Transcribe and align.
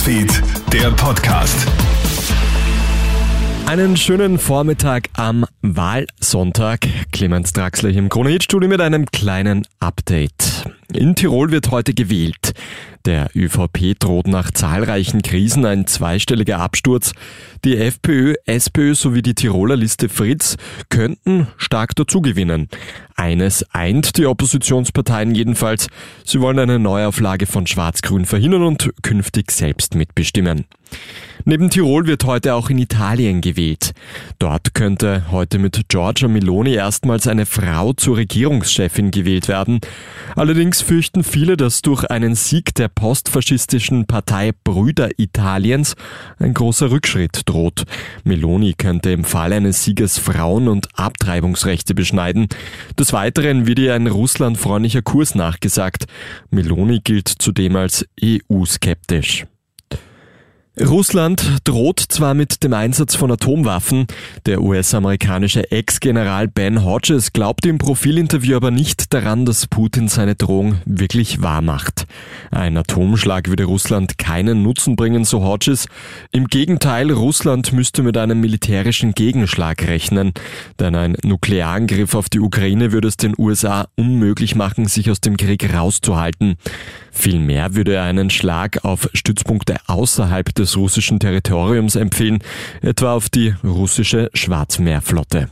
Newsfeed, 0.00 0.42
der 0.72 0.90
Podcast. 0.92 1.66
Einen 3.66 3.98
schönen 3.98 4.38
Vormittag 4.38 5.10
am 5.14 5.44
Wahlsonntag. 5.60 6.88
Clemens 7.12 7.52
Draxler 7.52 7.90
im 7.90 8.08
Krone-Hit-Studio 8.08 8.70
mit 8.70 8.80
einem 8.80 9.04
kleinen 9.04 9.66
Update. 9.78 10.64
In 10.92 11.14
Tirol 11.14 11.50
wird 11.50 11.70
heute 11.70 11.94
gewählt. 11.94 12.52
Der 13.06 13.30
ÖVP 13.34 13.98
droht 13.98 14.26
nach 14.26 14.50
zahlreichen 14.50 15.22
Krisen 15.22 15.64
ein 15.64 15.86
zweistelliger 15.86 16.58
Absturz. 16.58 17.12
Die 17.64 17.76
FPÖ, 17.76 18.34
SPÖ 18.44 18.94
sowie 18.94 19.22
die 19.22 19.34
Tiroler 19.34 19.76
Liste 19.76 20.08
Fritz 20.08 20.56
könnten 20.88 21.46
stark 21.56 21.94
dazugewinnen. 21.96 22.68
Eines 23.14 23.64
eint 23.72 24.16
die 24.16 24.26
Oppositionsparteien 24.26 25.34
jedenfalls. 25.34 25.88
Sie 26.24 26.40
wollen 26.40 26.58
eine 26.58 26.78
Neuauflage 26.78 27.46
von 27.46 27.66
Schwarz-Grün 27.66 28.26
verhindern 28.26 28.64
und 28.64 28.90
künftig 29.02 29.50
selbst 29.52 29.94
mitbestimmen. 29.94 30.66
Neben 31.44 31.70
Tirol 31.70 32.06
wird 32.06 32.24
heute 32.24 32.54
auch 32.54 32.70
in 32.70 32.78
Italien 32.78 33.40
gewählt. 33.40 33.92
Dort 34.38 34.74
könnte 34.74 35.30
heute 35.30 35.58
mit 35.58 35.88
Giorgia 35.88 36.28
Meloni 36.28 36.74
erstmals 36.74 37.26
eine 37.26 37.46
Frau 37.46 37.92
zur 37.92 38.18
Regierungschefin 38.18 39.10
gewählt 39.10 39.48
werden. 39.48 39.80
Allerdings 40.36 40.82
fürchten 40.82 41.24
viele, 41.24 41.56
dass 41.56 41.82
durch 41.82 42.04
einen 42.04 42.34
Sieg 42.34 42.74
der 42.74 42.88
postfaschistischen 42.88 44.06
Partei 44.06 44.52
Brüder 44.64 45.10
Italiens 45.18 45.94
ein 46.38 46.54
großer 46.54 46.90
Rückschritt 46.90 47.42
droht. 47.46 47.84
Meloni 48.24 48.74
könnte 48.74 49.10
im 49.10 49.24
Fall 49.24 49.52
eines 49.52 49.84
Sieges 49.84 50.18
Frauen- 50.18 50.68
und 50.68 50.88
Abtreibungsrechte 50.98 51.94
beschneiden. 51.94 52.48
Des 52.98 53.12
Weiteren 53.12 53.66
wird 53.66 53.78
ihr 53.78 53.94
ein 53.94 54.06
russlandfreundlicher 54.06 55.02
Kurs 55.02 55.34
nachgesagt. 55.34 56.04
Meloni 56.50 57.00
gilt 57.00 57.28
zudem 57.28 57.76
als 57.76 58.06
EU-skeptisch. 58.22 59.46
Russland 60.78 61.58
droht 61.64 61.98
zwar 61.98 62.34
mit 62.34 62.62
dem 62.62 62.72
Einsatz 62.72 63.16
von 63.16 63.32
Atomwaffen, 63.32 64.06
der 64.46 64.62
US-amerikanische 64.62 65.72
Ex-General 65.72 66.46
Ben 66.46 66.84
Hodges 66.84 67.32
glaubt 67.32 67.66
im 67.66 67.78
Profilinterview 67.78 68.54
aber 68.54 68.70
nicht 68.70 69.12
daran, 69.12 69.44
dass 69.44 69.66
Putin 69.66 70.06
seine 70.06 70.36
Drohung 70.36 70.76
wirklich 70.86 71.42
wahr 71.42 71.60
macht. 71.60 72.06
Ein 72.52 72.76
Atomschlag 72.76 73.48
würde 73.48 73.64
Russland 73.64 74.16
keinen 74.16 74.62
Nutzen 74.62 74.94
bringen, 74.94 75.24
so 75.24 75.42
Hodges. 75.42 75.88
Im 76.30 76.46
Gegenteil, 76.46 77.10
Russland 77.10 77.72
müsste 77.72 78.04
mit 78.04 78.16
einem 78.16 78.40
militärischen 78.40 79.12
Gegenschlag 79.12 79.82
rechnen, 79.88 80.32
denn 80.78 80.94
ein 80.94 81.16
Nuklearangriff 81.24 82.14
auf 82.14 82.28
die 82.28 82.40
Ukraine 82.40 82.92
würde 82.92 83.08
es 83.08 83.16
den 83.16 83.34
USA 83.36 83.88
unmöglich 83.96 84.54
machen, 84.54 84.86
sich 84.86 85.10
aus 85.10 85.20
dem 85.20 85.36
Krieg 85.36 85.74
rauszuhalten. 85.74 86.56
Vielmehr 87.12 87.74
würde 87.74 87.94
er 87.94 88.04
einen 88.04 88.30
Schlag 88.30 88.84
auf 88.84 89.08
Stützpunkte 89.14 89.76
außerhalb 89.86 90.54
des 90.54 90.76
russischen 90.76 91.18
Territoriums 91.18 91.96
empfehlen, 91.96 92.38
etwa 92.82 93.14
auf 93.14 93.28
die 93.28 93.54
russische 93.64 94.30
Schwarzmeerflotte. 94.34 95.48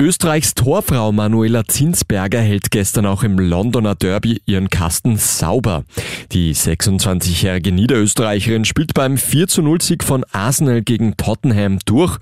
Österreichs 0.00 0.54
Torfrau 0.54 1.12
Manuela 1.12 1.64
Zinsberger 1.68 2.40
hält 2.40 2.72
gestern 2.72 3.06
auch 3.06 3.22
im 3.22 3.38
Londoner 3.38 3.94
Derby 3.94 4.42
ihren 4.44 4.68
Kasten 4.68 5.16
sauber. 5.16 5.84
Die 6.32 6.52
26-jährige 6.52 7.70
Niederösterreicherin 7.70 8.64
spielt 8.64 8.92
beim 8.94 9.16
4 9.16 9.46
0 9.58 9.80
Sieg 9.80 10.02
von 10.02 10.24
Arsenal 10.32 10.82
gegen 10.82 11.16
Tottenham 11.16 11.78
durch. 11.86 12.18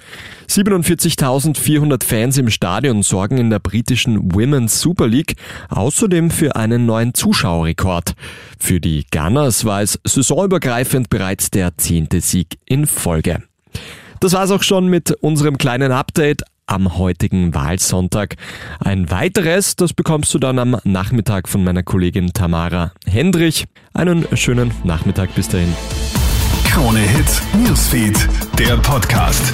47.400 0.50 2.04
Fans 2.04 2.36
im 2.36 2.50
Stadion 2.50 3.02
sorgen 3.02 3.38
in 3.38 3.48
der 3.48 3.58
britischen 3.58 4.34
Women's 4.34 4.78
Super 4.78 5.08
League 5.08 5.36
außerdem 5.70 6.30
für 6.30 6.54
einen 6.56 6.84
neuen 6.84 7.14
Zuschauerrekord. 7.14 8.12
Für 8.58 8.80
die 8.80 9.06
Gunners 9.10 9.64
war 9.64 9.80
es 9.80 9.98
saisonübergreifend 10.04 11.08
bereits 11.08 11.50
der 11.50 11.78
zehnte 11.78 12.20
Sieg 12.20 12.58
in 12.66 12.86
Folge. 12.86 13.42
Das 14.20 14.34
war's 14.34 14.52
auch 14.52 14.62
schon 14.62 14.86
mit 14.86 15.10
unserem 15.20 15.58
kleinen 15.58 15.90
Update 15.90 16.42
am 16.72 16.96
heutigen 16.98 17.54
Wahlsonntag. 17.54 18.36
Ein 18.80 19.10
weiteres, 19.10 19.76
das 19.76 19.92
bekommst 19.92 20.32
du 20.34 20.38
dann 20.38 20.58
am 20.58 20.76
Nachmittag 20.84 21.48
von 21.48 21.62
meiner 21.62 21.82
Kollegin 21.82 22.32
Tamara 22.32 22.92
Hendrich. 23.06 23.66
Einen 23.94 24.26
schönen 24.36 24.72
Nachmittag 24.82 25.34
bis 25.34 25.48
dahin. 25.48 25.72
Krone 26.64 27.00
Hits, 27.00 27.42
Newsfeed, 27.54 28.28
der 28.58 28.78
Podcast. 28.78 29.52